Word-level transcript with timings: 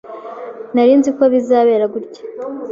Nari 0.73 0.93
nzi 0.99 1.09
ko 1.17 1.23
bizabera 1.33 1.85
gutya. 1.93 2.21